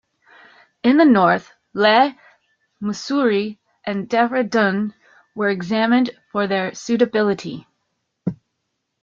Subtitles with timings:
[0.81, 2.13] In the north, Leh,
[2.81, 4.95] Mussoorie and Dehra Dun
[5.35, 7.67] were examined for their suitability.